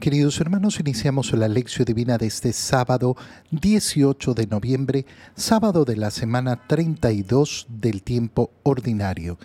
[0.00, 3.16] Queridos hermanos, iniciamos la lección divina de este sábado
[3.50, 9.38] 18 de noviembre, sábado de la semana 32 del tiempo ordinario.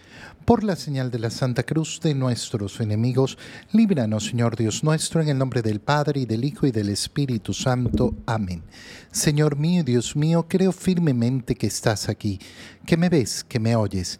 [0.45, 3.39] Por la señal de la Santa Cruz de nuestros enemigos,
[3.71, 7.51] líbranos, Señor Dios nuestro, en el nombre del Padre y del Hijo y del Espíritu
[7.53, 8.13] Santo.
[8.27, 8.61] Amén.
[9.11, 12.39] Señor mío, Dios mío, creo firmemente que estás aquí,
[12.85, 14.19] que me ves, que me oyes.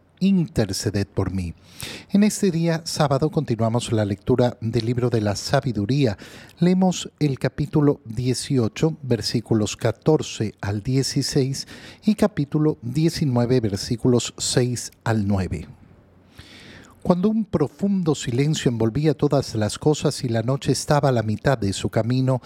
[0.21, 1.53] interceded por mí.
[2.11, 6.17] En este día sábado continuamos la lectura del libro de la sabiduría.
[6.59, 11.67] Leemos el capítulo 18, versículos 14 al 16
[12.05, 15.80] y capítulo 19, versículos 6 al 9.
[17.03, 21.57] Cuando un profundo silencio envolvía todas las cosas y la noche estaba a la mitad
[21.57, 22.41] de su camino,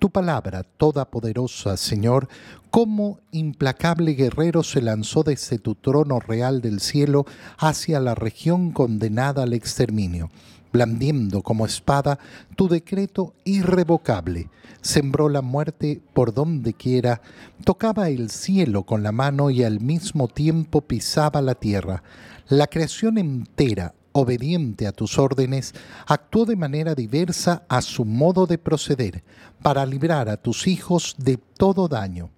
[0.00, 2.28] tu palabra, toda poderosa, Señor,
[2.70, 7.24] como implacable guerrero se lanzó desde tu trono real del cielo
[7.56, 10.30] hacia la región condenada al exterminio
[10.72, 12.20] blandiendo como espada
[12.54, 14.50] tu decreto irrevocable.
[14.82, 17.22] Sembró la muerte por donde quiera,
[17.64, 22.04] tocaba el cielo con la mano y al mismo tiempo pisaba la tierra.
[22.48, 25.74] La creación entera obediente a tus órdenes,
[26.06, 29.22] actuó de manera diversa a su modo de proceder
[29.62, 32.30] para librar a tus hijos de todo daño.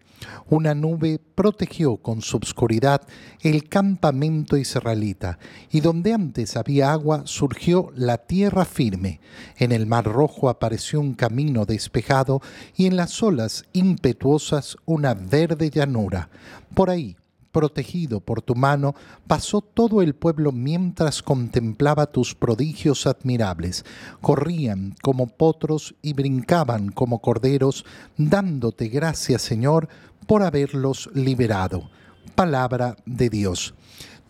[0.48, 3.03] Una nube protegió con su obscuridad
[3.41, 5.39] el campamento israelita,
[5.70, 9.20] y donde antes había agua surgió la tierra firme.
[9.57, 12.41] En el mar rojo apareció un camino despejado,
[12.77, 16.29] y en las olas impetuosas una verde llanura.
[16.75, 17.17] Por ahí
[17.53, 18.95] protegido por tu mano,
[19.27, 23.84] pasó todo el pueblo mientras contemplaba tus prodigios admirables.
[24.20, 27.84] Corrían como potros y brincaban como corderos,
[28.17, 29.89] dándote gracias, Señor,
[30.27, 31.91] por haberlos liberado.
[32.34, 33.75] Palabra de Dios.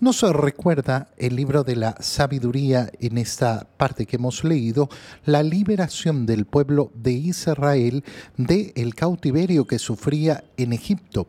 [0.03, 4.89] Nos recuerda el libro de la sabiduría en esta parte que hemos leído,
[5.25, 8.03] la liberación del pueblo de Israel
[8.37, 11.29] del el cautiverio que sufría en Egipto.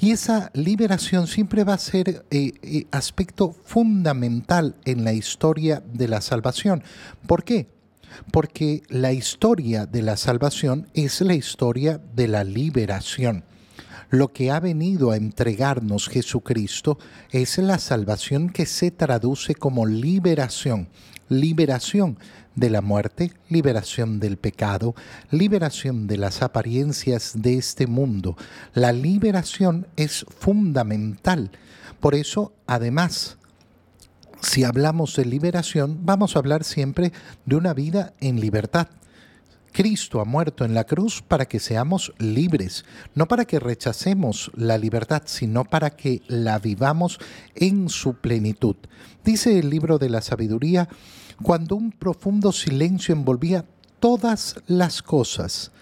[0.00, 6.06] Y esa liberación siempre va a ser eh, eh, aspecto fundamental en la historia de
[6.06, 6.84] la salvación.
[7.26, 7.66] ¿Por qué?
[8.30, 13.42] Porque la historia de la salvación es la historia de la liberación.
[14.12, 16.98] Lo que ha venido a entregarnos Jesucristo
[17.30, 20.90] es la salvación que se traduce como liberación.
[21.30, 22.18] Liberación
[22.54, 24.94] de la muerte, liberación del pecado,
[25.30, 28.36] liberación de las apariencias de este mundo.
[28.74, 31.50] La liberación es fundamental.
[31.98, 33.38] Por eso, además,
[34.42, 37.14] si hablamos de liberación, vamos a hablar siempre
[37.46, 38.88] de una vida en libertad.
[39.72, 42.84] Cristo ha muerto en la cruz para que seamos libres,
[43.14, 47.18] no para que rechacemos la libertad, sino para que la vivamos
[47.54, 48.76] en su plenitud.
[49.24, 50.88] Dice el libro de la sabiduría,
[51.42, 53.64] cuando un profundo silencio envolvía
[53.98, 55.72] todas las cosas,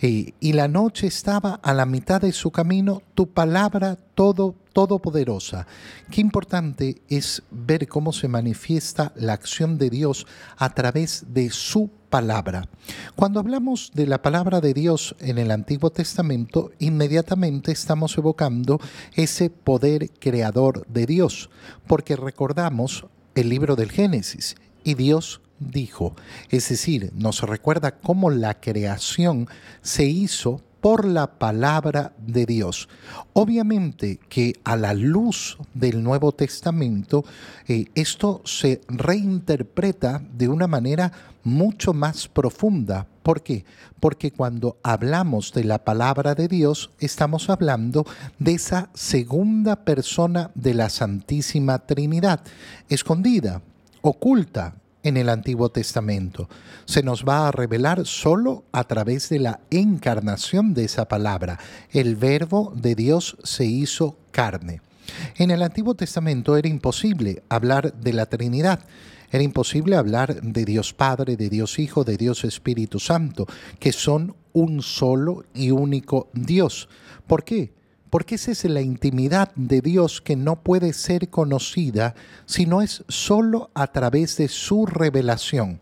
[0.00, 5.66] y la noche estaba a la mitad de su camino, tu palabra todo, todopoderosa.
[6.10, 10.26] Qué importante es ver cómo se manifiesta la acción de Dios
[10.56, 12.68] a través de su palabra.
[13.16, 18.80] Cuando hablamos de la palabra de Dios en el Antiguo Testamento, inmediatamente estamos evocando
[19.14, 21.50] ese poder creador de Dios,
[21.86, 26.14] porque recordamos el libro del Génesis y Dios dijo.
[26.50, 29.48] Es decir, nos recuerda cómo la creación
[29.82, 32.88] se hizo por la palabra de Dios.
[33.32, 37.24] Obviamente que a la luz del Nuevo Testamento,
[37.66, 43.06] eh, esto se reinterpreta de una manera mucho más profunda.
[43.22, 43.64] ¿Por qué?
[44.00, 48.06] Porque cuando hablamos de la palabra de Dios, estamos hablando
[48.38, 52.40] de esa segunda persona de la Santísima Trinidad,
[52.88, 53.60] escondida,
[54.00, 54.74] oculta,
[55.08, 56.48] en el Antiguo Testamento.
[56.84, 61.58] Se nos va a revelar solo a través de la encarnación de esa palabra.
[61.90, 64.80] El verbo de Dios se hizo carne.
[65.36, 68.80] En el Antiguo Testamento era imposible hablar de la Trinidad.
[69.30, 73.46] Era imposible hablar de Dios Padre, de Dios Hijo, de Dios Espíritu Santo,
[73.78, 76.88] que son un solo y único Dios.
[77.26, 77.77] ¿Por qué?
[78.10, 82.14] Porque esa es la intimidad de Dios que no puede ser conocida
[82.46, 85.80] si no es solo a través de su revelación.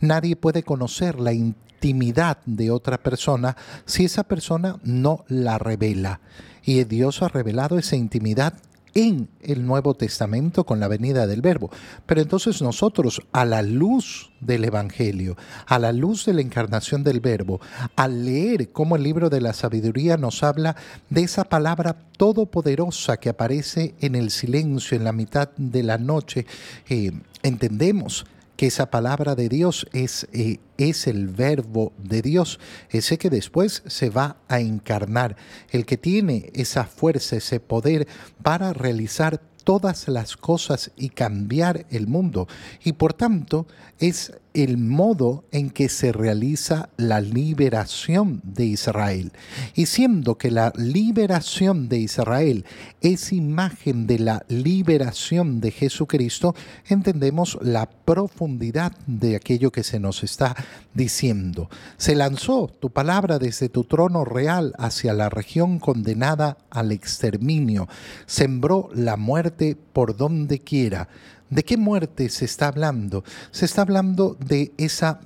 [0.00, 6.20] Nadie puede conocer la intimidad de otra persona si esa persona no la revela.
[6.64, 8.54] Y Dios ha revelado esa intimidad
[8.94, 11.70] en el Nuevo Testamento con la venida del Verbo.
[12.06, 15.36] Pero entonces nosotros, a la luz del Evangelio,
[15.66, 17.60] a la luz de la encarnación del Verbo,
[17.96, 20.76] al leer cómo el libro de la sabiduría nos habla
[21.10, 26.46] de esa palabra todopoderosa que aparece en el silencio, en la mitad de la noche,
[26.88, 27.12] eh,
[27.42, 28.26] entendemos
[28.62, 32.60] que esa palabra de Dios es, eh, es el verbo de Dios,
[32.90, 35.34] ese que después se va a encarnar,
[35.70, 38.06] el que tiene esa fuerza, ese poder
[38.40, 42.46] para realizar todas las cosas y cambiar el mundo.
[42.84, 43.66] Y por tanto
[43.98, 49.32] es el modo en que se realiza la liberación de Israel.
[49.74, 52.64] Y siendo que la liberación de Israel
[53.00, 56.54] es imagen de la liberación de Jesucristo,
[56.88, 60.54] entendemos la profundidad de aquello que se nos está
[60.94, 61.70] diciendo.
[61.96, 67.88] Se lanzó tu palabra desde tu trono real hacia la región condenada al exterminio.
[68.26, 71.08] Sembró la muerte por donde quiera
[71.52, 73.24] ¿De qué muerte se está hablando?
[73.50, 75.20] Se está hablando de esa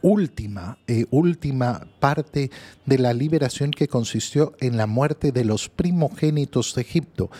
[0.00, 2.50] última, eh, última parte
[2.86, 7.30] de la liberación que consistió en la muerte de los primogénitos de Egipto.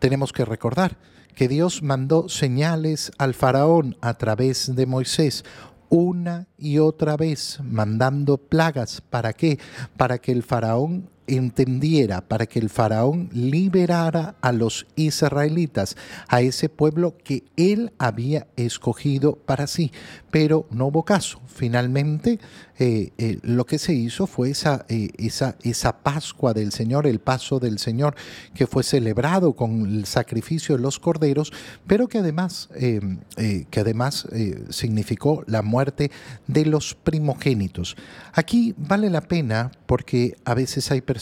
[0.00, 0.96] Tenemos que recordar
[1.36, 5.44] que Dios mandó señales al faraón a través de Moisés
[5.88, 9.00] una y otra vez mandando plagas.
[9.02, 9.60] ¿Para qué?
[9.96, 15.96] Para que el faraón entendiera, para que el faraón liberara a los israelitas,
[16.28, 19.92] a ese pueblo que él había escogido para sí.
[20.30, 21.40] Pero no hubo caso.
[21.46, 22.40] Finalmente,
[22.78, 27.20] eh, eh, lo que se hizo fue esa, eh, esa, esa Pascua del Señor, el
[27.20, 28.14] paso del Señor,
[28.54, 31.52] que fue celebrado con el sacrificio de los corderos,
[31.86, 34.26] pero que además, que además
[34.70, 36.10] significó la muerte
[36.46, 37.96] de los primogénitos.
[38.32, 41.21] Aquí vale la pena porque a veces hay personas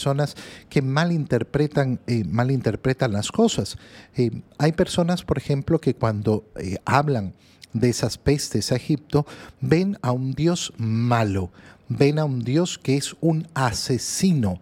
[0.69, 3.77] que malinterpretan, malinterpretan las cosas.
[4.59, 6.45] hay personas, por ejemplo, que cuando
[6.85, 7.35] hablan
[7.73, 9.27] de esas pestes a Egipto,
[9.61, 11.51] ven a un Dios malo,
[11.89, 14.61] ven a un Dios que es un asesino.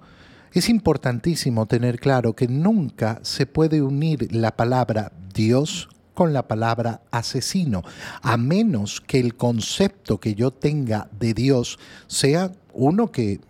[0.53, 7.03] Es importantísimo tener claro que nunca se puede unir la palabra Dios con la palabra
[7.13, 7.85] asesino,
[8.23, 13.41] a menos que el concepto que yo tenga de Dios sea uno que,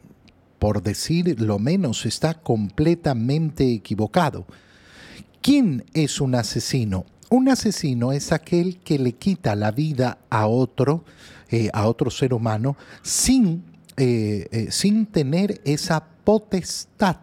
[0.59, 4.47] por decir lo menos, está completamente equivocado.
[5.41, 7.07] ¿Quién es un asesino?
[7.31, 11.05] Un asesino es aquel que le quita la vida a otro,
[11.51, 13.65] eh, a otro ser humano, sin,
[13.97, 17.19] eh, eh, sin tener esa potestad.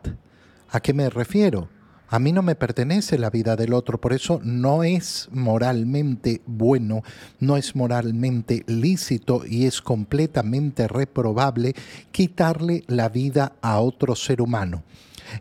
[0.69, 1.69] ¿A qué me refiero?
[2.15, 7.03] A mí no me pertenece la vida del otro, por eso no es moralmente bueno,
[7.41, 11.73] no es moralmente lícito y es completamente reprobable
[12.13, 14.83] quitarle la vida a otro ser humano.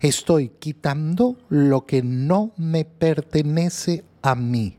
[0.01, 4.77] Estoy quitando lo que no me pertenece a mí.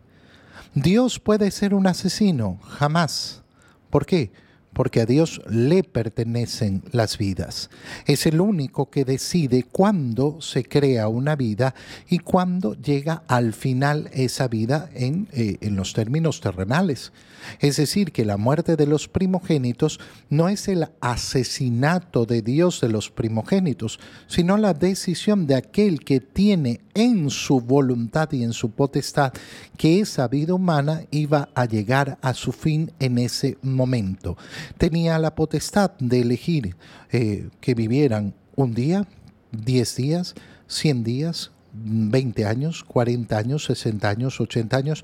[0.74, 3.42] Dios puede ser un asesino, jamás.
[3.90, 4.34] ¿Por qué?
[4.76, 7.70] Porque a Dios le pertenecen las vidas.
[8.06, 11.74] Es el único que decide cuándo se crea una vida
[12.10, 17.14] y cuándo llega al final esa vida en, eh, en los términos terrenales.
[17.60, 20.00] Es decir, que la muerte de los primogénitos
[20.30, 26.20] no es el asesinato de Dios de los primogénitos, sino la decisión de aquel que
[26.20, 29.34] tiene en su voluntad y en su potestad
[29.78, 34.38] que esa vida humana iba a llegar a su fin en ese momento.
[34.78, 36.76] Tenía la potestad de elegir
[37.12, 39.06] eh, que vivieran un día,
[39.52, 40.36] diez días,
[40.68, 45.04] cien días, 20 años, 40 años, 60 años, 80 años,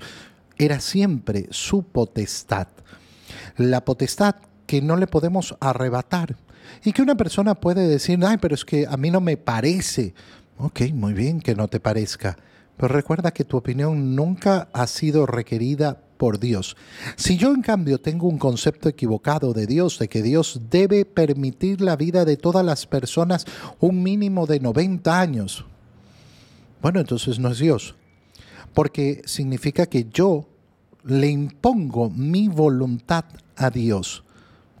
[0.58, 2.68] era siempre su potestad.
[3.56, 6.36] La potestad que no le podemos arrebatar.
[6.84, 10.14] Y que una persona puede decir, ay, pero es que a mí no me parece.
[10.58, 12.38] Ok, muy bien que no te parezca.
[12.76, 16.76] Pero recuerda que tu opinión nunca ha sido requerida por Dios.
[17.16, 21.80] Si yo en cambio tengo un concepto equivocado de Dios, de que Dios debe permitir
[21.80, 23.44] la vida de todas las personas
[23.80, 25.64] un mínimo de 90 años,
[26.80, 27.96] bueno, entonces no es Dios.
[28.72, 30.46] Porque significa que yo
[31.02, 33.24] le impongo mi voluntad
[33.56, 34.22] a Dios.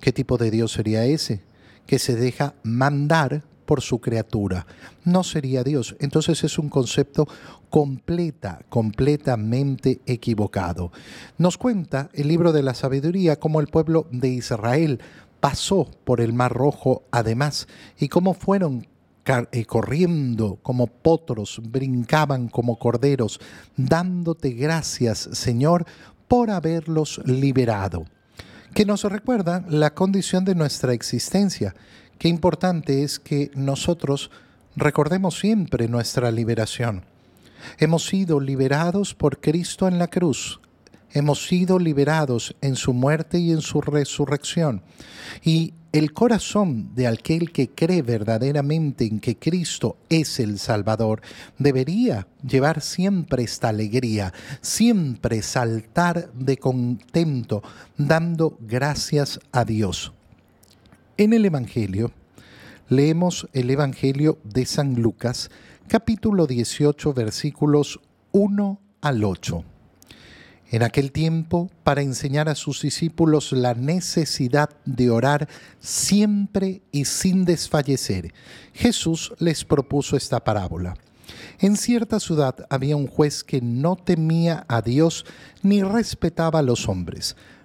[0.00, 1.42] ¿Qué tipo de Dios sería ese?
[1.88, 4.66] Que se deja mandar por su criatura.
[5.02, 5.96] No sería Dios.
[5.98, 7.26] Entonces es un concepto
[7.70, 10.92] completa, completamente equivocado.
[11.38, 15.00] Nos cuenta el libro de la sabiduría cómo el pueblo de Israel
[15.40, 17.66] pasó por el Mar Rojo además
[17.98, 18.86] y cómo fueron
[19.24, 23.40] eh, corriendo como potros, brincaban como corderos,
[23.78, 25.86] dándote gracias, Señor,
[26.28, 28.04] por haberlos liberado.
[28.74, 31.74] Que nos recuerda la condición de nuestra existencia.
[32.22, 34.30] Qué importante es que nosotros
[34.76, 37.04] recordemos siempre nuestra liberación.
[37.78, 40.60] Hemos sido liberados por Cristo en la cruz.
[41.10, 44.82] Hemos sido liberados en su muerte y en su resurrección.
[45.42, 51.22] Y el corazón de aquel que cree verdaderamente en que Cristo es el Salvador
[51.58, 57.64] debería llevar siempre esta alegría, siempre saltar de contento,
[57.98, 60.12] dando gracias a Dios.
[61.18, 62.10] En el Evangelio,
[62.88, 65.50] leemos el Evangelio de San Lucas,
[65.86, 68.00] capítulo 18, versículos
[68.32, 69.64] 1 al 8
[70.72, 75.46] en aquel tiempo para enseñar a sus discípulos la necesidad de orar
[75.80, 78.32] siempre y sin desfallecer.
[78.72, 80.96] Jesús les propuso esta parábola.
[81.60, 85.26] En cierta ciudad había un juez que no temía a Dios
[85.62, 87.36] ni respetaba a los hombres.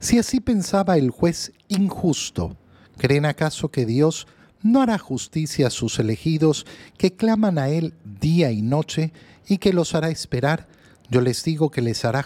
[0.00, 2.56] si así pensaba el juez injusto,
[2.96, 4.26] ¿creen acaso que Dios
[4.62, 6.66] no hará justicia a sus elegidos
[6.96, 9.12] que claman a Él día y noche
[9.46, 10.66] y que los hará esperar?
[11.10, 12.24] Yo les digo que les hará,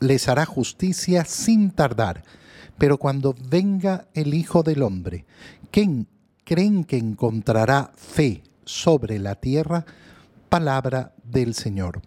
[0.00, 2.22] les hará justicia sin tardar.
[2.76, 5.24] Pero cuando venga el Hijo del Hombre,
[5.70, 6.06] ¿quién
[6.44, 9.86] creen que encontrará fe sobre la tierra?
[10.50, 12.02] Palabra del Señor.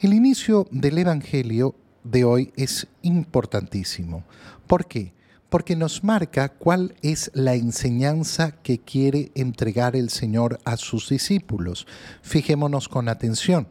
[0.00, 4.24] El inicio del Evangelio de hoy es importantísimo.
[4.66, 5.12] ¿Por qué?
[5.48, 11.86] Porque nos marca cuál es la enseñanza que quiere entregar el Señor a sus discípulos.
[12.22, 13.66] Fijémonos con atención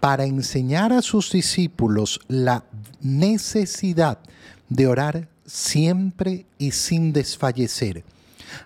[0.00, 2.64] para enseñar a sus discípulos la
[3.00, 4.18] necesidad
[4.68, 8.04] de orar siempre y sin desfallecer.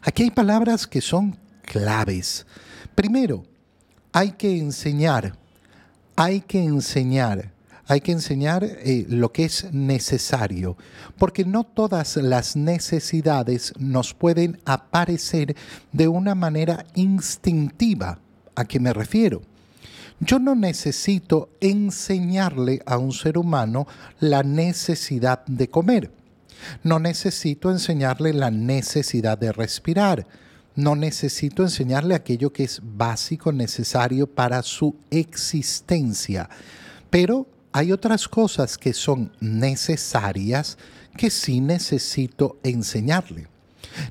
[0.03, 2.47] Aquí hay palabras que son claves.
[2.95, 3.45] Primero,
[4.13, 5.37] hay que enseñar,
[6.15, 7.54] hay que enseñar,
[7.87, 10.77] hay que enseñar eh, lo que es necesario,
[11.19, 15.55] porque no todas las necesidades nos pueden aparecer
[15.93, 18.19] de una manera instintiva.
[18.55, 19.43] ¿A qué me refiero?
[20.21, 23.87] Yo no necesito enseñarle a un ser humano
[24.21, 26.11] la necesidad de comer.
[26.83, 30.27] No necesito enseñarle la necesidad de respirar.
[30.77, 36.49] No necesito enseñarle aquello que es básico, necesario para su existencia.
[37.11, 40.79] Pero hay otras cosas que son necesarias
[41.17, 43.49] que sí necesito enseñarle.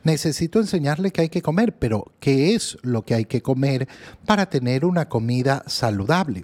[0.03, 3.87] Necesito enseñarle que hay que comer, pero ¿qué es lo que hay que comer
[4.25, 6.43] para tener una comida saludable?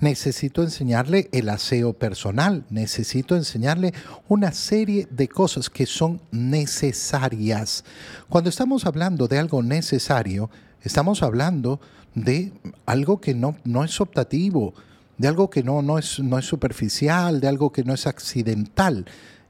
[0.00, 3.94] Necesito enseñarle el aseo personal, necesito enseñarle
[4.26, 7.84] una serie de cosas que son necesarias.
[8.28, 10.50] Cuando estamos hablando de algo necesario,
[10.82, 11.80] estamos hablando
[12.16, 12.52] de
[12.86, 14.74] algo que no, no es optativo,
[15.20, 19.04] de algo que no, no, es, no es superficial, de algo que no es accidental,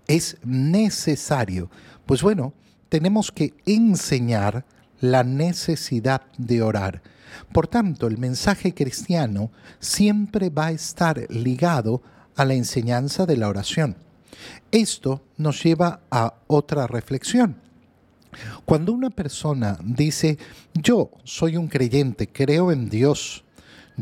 [0.08, 1.70] es necesario.
[2.06, 2.54] Pues bueno,
[2.88, 4.64] tenemos que enseñar
[5.00, 7.02] la necesidad de orar.
[7.52, 12.02] Por tanto, el mensaje cristiano siempre va a estar ligado
[12.34, 13.96] a la enseñanza de la oración.
[14.72, 17.54] Esto nos lleva a otra reflexión.
[18.64, 20.36] Cuando una persona dice,
[20.74, 23.44] yo soy un creyente, creo en Dios,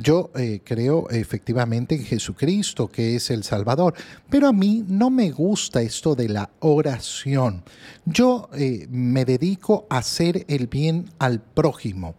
[0.03, 3.95] yo eh, creo efectivamente en Jesucristo, que es el Salvador,
[4.29, 7.63] pero a mí no me gusta esto de la oración.
[8.05, 12.15] Yo eh, me dedico a hacer el bien al prójimo.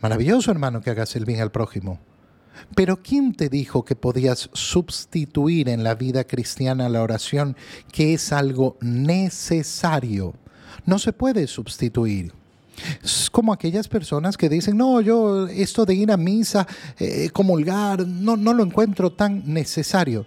[0.00, 2.00] Maravilloso, hermano, que hagas el bien al prójimo.
[2.74, 7.56] Pero ¿quién te dijo que podías sustituir en la vida cristiana la oración,
[7.92, 10.34] que es algo necesario?
[10.86, 12.39] No se puede sustituir.
[13.02, 16.66] Es como aquellas personas que dicen, no, yo esto de ir a misa,
[16.98, 20.26] eh, comulgar, no, no lo encuentro tan necesario.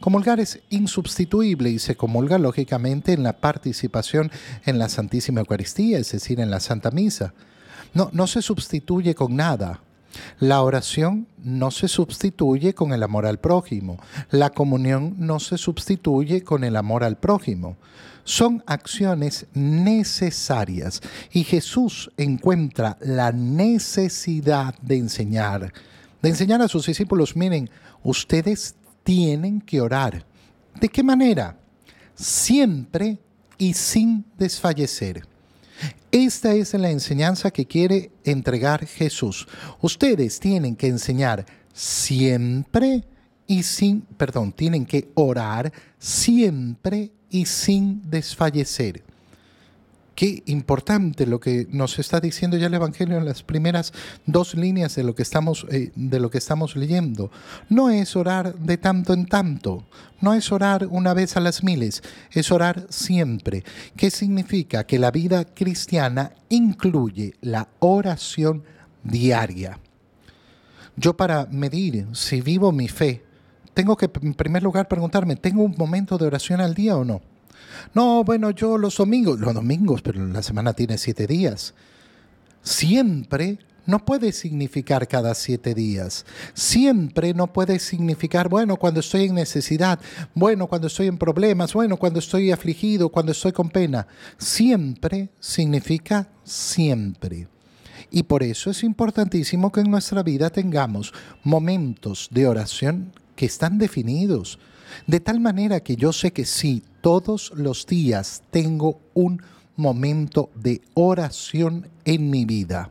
[0.00, 4.32] Comulgar es insubstituible y se comulga lógicamente en la participación
[4.64, 7.34] en la Santísima Eucaristía, es decir, en la Santa Misa.
[7.94, 9.80] No, no se sustituye con nada.
[10.40, 13.98] La oración no se sustituye con el amor al prójimo.
[14.30, 17.76] La comunión no se sustituye con el amor al prójimo
[18.24, 21.00] son acciones necesarias
[21.32, 25.72] y Jesús encuentra la necesidad de enseñar,
[26.20, 27.68] de enseñar a sus discípulos, miren,
[28.02, 30.24] ustedes tienen que orar.
[30.80, 31.56] ¿De qué manera?
[32.14, 33.18] Siempre
[33.58, 35.26] y sin desfallecer.
[36.10, 39.48] Esta es la enseñanza que quiere entregar Jesús.
[39.80, 43.04] Ustedes tienen que enseñar siempre
[43.46, 49.02] y sin, perdón, tienen que orar siempre y sin desfallecer.
[50.14, 53.94] Qué importante lo que nos está diciendo ya el Evangelio en las primeras
[54.26, 57.30] dos líneas de lo que estamos, eh, de lo que estamos leyendo.
[57.70, 59.84] No es orar de tanto en tanto,
[60.20, 63.64] no es orar una vez a las miles, es orar siempre.
[63.96, 64.84] ¿Qué significa?
[64.84, 68.64] Que la vida cristiana incluye la oración
[69.02, 69.78] diaria.
[70.94, 73.24] Yo para medir si vivo mi fe,
[73.74, 77.20] tengo que en primer lugar preguntarme, ¿tengo un momento de oración al día o no?
[77.94, 81.74] No, bueno, yo los domingos, los domingos, pero la semana tiene siete días.
[82.62, 86.24] Siempre no puede significar cada siete días.
[86.54, 89.98] Siempre no puede significar, bueno, cuando estoy en necesidad,
[90.34, 94.06] bueno, cuando estoy en problemas, bueno, cuando estoy afligido, cuando estoy con pena.
[94.38, 97.48] Siempre significa siempre.
[98.10, 101.12] Y por eso es importantísimo que en nuestra vida tengamos
[101.42, 104.58] momentos de oración que están definidos.
[105.06, 109.42] De tal manera que yo sé que sí, todos los días tengo un
[109.76, 112.90] momento de oración en mi vida.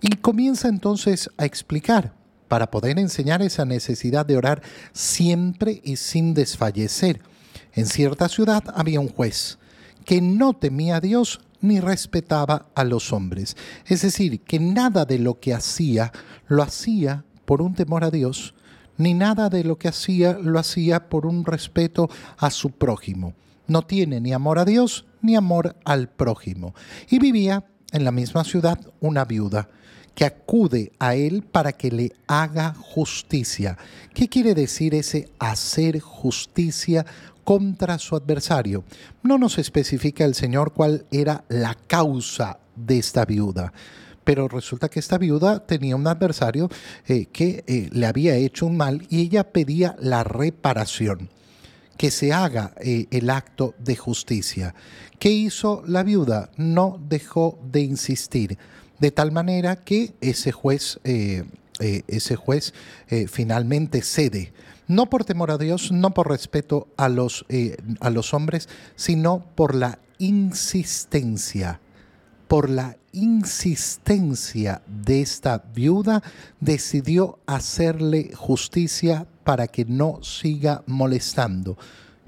[0.00, 2.12] Y comienza entonces a explicar
[2.48, 4.62] para poder enseñar esa necesidad de orar
[4.92, 7.20] siempre y sin desfallecer.
[7.72, 9.58] En cierta ciudad había un juez
[10.04, 13.56] que no temía a Dios ni respetaba a los hombres.
[13.86, 16.12] Es decir, que nada de lo que hacía
[16.48, 18.54] lo hacía por un temor a Dios,
[18.96, 22.08] ni nada de lo que hacía lo hacía por un respeto
[22.38, 23.34] a su prójimo.
[23.66, 26.74] No tiene ni amor a Dios ni amor al prójimo.
[27.08, 29.68] Y vivía en la misma ciudad una viuda
[30.14, 33.78] que acude a él para que le haga justicia.
[34.12, 37.06] ¿Qué quiere decir ese hacer justicia
[37.44, 38.84] contra su adversario?
[39.22, 43.72] No nos especifica el Señor cuál era la causa de esta viuda
[44.24, 46.70] pero resulta que esta viuda tenía un adversario
[47.06, 51.28] eh, que eh, le había hecho un mal y ella pedía la reparación,
[51.96, 54.74] que se haga eh, el acto de justicia.
[55.18, 56.50] ¿Qué hizo la viuda?
[56.56, 58.58] No dejó de insistir,
[58.98, 62.74] de tal manera que ese juez, ese juez
[63.28, 64.52] finalmente cede
[64.88, 67.46] no por temor a Dios, no por respeto a los,
[68.00, 71.80] a los hombres, sino por la insistencia
[72.52, 76.22] por la insistencia de esta viuda,
[76.60, 81.78] decidió hacerle justicia para que no siga molestando.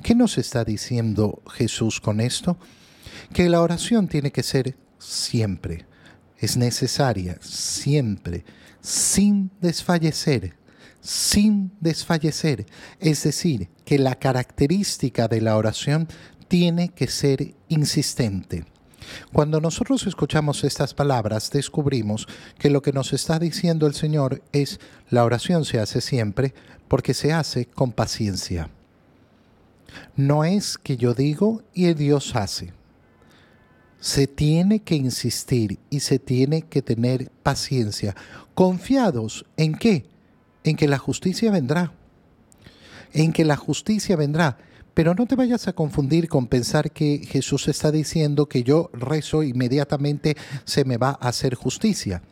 [0.03, 2.57] ¿Qué nos está diciendo Jesús con esto?
[3.35, 5.85] Que la oración tiene que ser siempre,
[6.39, 8.47] es necesaria siempre,
[8.81, 10.55] sin desfallecer,
[11.03, 12.65] sin desfallecer.
[12.99, 16.09] Es decir, que la característica de la oración
[16.49, 18.65] tiene que ser insistente.
[19.33, 22.27] Cuando nosotros escuchamos estas palabras, descubrimos
[22.59, 26.55] que lo que nos está diciendo el Señor es, la oración se hace siempre
[26.89, 28.71] porque se hace con paciencia.
[30.17, 32.73] No es que yo digo y Dios hace.
[34.01, 38.15] Se tiene que insistir y se tiene que tener paciencia,
[38.55, 40.07] confiados en qué?
[40.63, 41.93] En que la justicia vendrá.
[43.13, 44.59] En que la justicia vendrá
[44.95, 49.43] pero no te vayas a confundir con pensar que Jesús está diciendo que yo rezo
[49.43, 52.23] inmediatamente se me va a hacer justicia.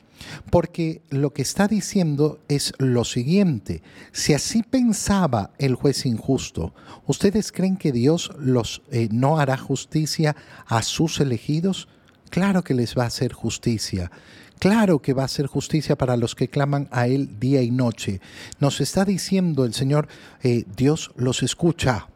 [0.51, 6.75] Porque lo que está diciendo es lo siguiente, si así pensaba el juez injusto,
[7.07, 11.89] ¿ustedes creen que Dios los, eh, no hará justicia a sus elegidos?
[12.31, 14.13] Claro que les va a hacer justicia.
[14.61, 18.21] Claro que va a hacer justicia para los que claman a Él día y noche.
[18.61, 20.07] Nos está diciendo el Señor,
[20.45, 22.12] eh, Dios los escucha.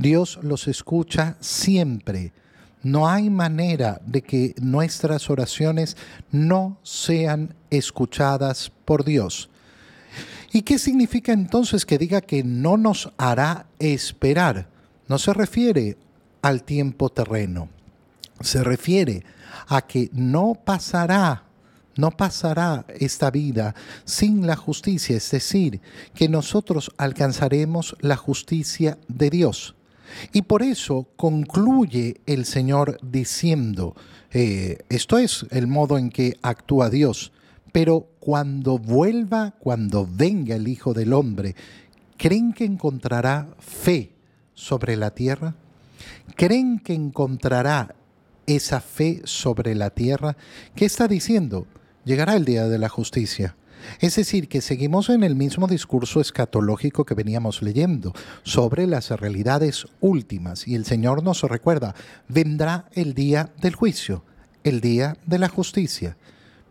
[0.00, 2.32] Dios los escucha siempre.
[2.82, 5.94] No hay manera de que nuestras oraciones
[6.32, 9.50] no sean escuchadas por Dios.
[10.52, 14.68] ¿Y qué significa entonces que diga que no nos hará esperar?
[15.06, 15.98] No se refiere
[16.40, 17.68] al tiempo terreno,
[18.40, 19.22] se refiere
[19.68, 21.44] a que no pasará,
[21.96, 23.74] no pasará esta vida
[24.06, 25.82] sin la justicia, es decir,
[26.14, 29.74] que nosotros alcanzaremos la justicia de Dios.
[30.32, 33.94] Y por eso concluye el Señor diciendo,
[34.32, 37.32] eh, esto es el modo en que actúa Dios,
[37.72, 41.54] pero cuando vuelva, cuando venga el Hijo del Hombre,
[42.16, 44.12] ¿creen que encontrará fe
[44.54, 45.54] sobre la tierra?
[46.36, 47.94] ¿Creen que encontrará
[48.46, 50.36] esa fe sobre la tierra?
[50.74, 51.66] ¿Qué está diciendo?
[52.04, 53.56] Llegará el día de la justicia.
[54.00, 58.12] Es decir, que seguimos en el mismo discurso escatológico que veníamos leyendo
[58.42, 61.94] sobre las realidades últimas y el Señor nos recuerda,
[62.28, 64.24] vendrá el día del juicio,
[64.64, 66.16] el día de la justicia.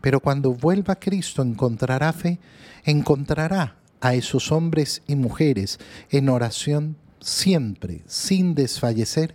[0.00, 2.38] Pero cuando vuelva Cristo encontrará fe,
[2.84, 5.78] encontrará a esos hombres y mujeres
[6.10, 9.34] en oración siempre, sin desfallecer.